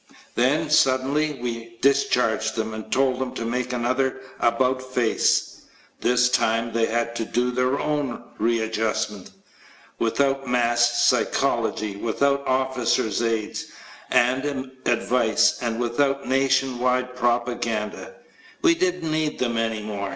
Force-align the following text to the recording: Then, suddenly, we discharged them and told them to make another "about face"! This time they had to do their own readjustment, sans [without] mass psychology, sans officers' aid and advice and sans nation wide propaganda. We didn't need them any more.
Then, 0.33 0.71
suddenly, 0.71 1.33
we 1.39 1.77
discharged 1.79 2.55
them 2.55 2.73
and 2.73 2.91
told 2.91 3.19
them 3.19 3.35
to 3.35 3.45
make 3.45 3.71
another 3.71 4.19
"about 4.39 4.81
face"! 4.81 5.61
This 5.99 6.27
time 6.27 6.73
they 6.73 6.87
had 6.87 7.15
to 7.17 7.23
do 7.23 7.51
their 7.51 7.79
own 7.79 8.23
readjustment, 8.39 9.27
sans 9.27 9.37
[without] 9.99 10.47
mass 10.47 11.03
psychology, 11.03 11.99
sans 12.01 12.19
officers' 12.47 13.21
aid 13.21 13.59
and 14.09 14.71
advice 14.87 15.59
and 15.61 15.79
sans 15.95 16.25
nation 16.27 16.79
wide 16.79 17.15
propaganda. 17.15 18.15
We 18.63 18.73
didn't 18.73 19.11
need 19.11 19.37
them 19.37 19.55
any 19.55 19.83
more. 19.83 20.09